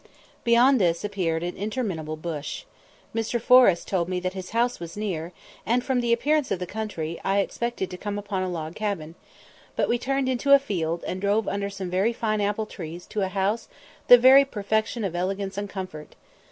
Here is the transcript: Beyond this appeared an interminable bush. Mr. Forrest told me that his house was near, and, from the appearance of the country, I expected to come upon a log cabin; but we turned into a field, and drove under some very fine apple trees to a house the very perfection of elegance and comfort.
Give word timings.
Beyond 0.43 0.81
this 0.81 1.03
appeared 1.03 1.43
an 1.43 1.55
interminable 1.55 2.15
bush. 2.17 2.63
Mr. 3.13 3.39
Forrest 3.39 3.87
told 3.87 4.09
me 4.09 4.19
that 4.21 4.33
his 4.33 4.49
house 4.49 4.79
was 4.79 4.97
near, 4.97 5.31
and, 5.63 5.83
from 5.83 6.01
the 6.01 6.11
appearance 6.11 6.49
of 6.49 6.57
the 6.57 6.65
country, 6.65 7.21
I 7.23 7.37
expected 7.37 7.91
to 7.91 7.97
come 7.97 8.17
upon 8.17 8.41
a 8.41 8.49
log 8.49 8.73
cabin; 8.73 9.13
but 9.75 9.87
we 9.87 9.99
turned 9.99 10.27
into 10.27 10.53
a 10.55 10.57
field, 10.57 11.03
and 11.05 11.21
drove 11.21 11.47
under 11.47 11.69
some 11.69 11.91
very 11.91 12.13
fine 12.13 12.41
apple 12.41 12.65
trees 12.65 13.05
to 13.09 13.21
a 13.21 13.27
house 13.27 13.67
the 14.07 14.17
very 14.17 14.43
perfection 14.43 15.03
of 15.03 15.15
elegance 15.15 15.55
and 15.55 15.69
comfort. 15.69 16.15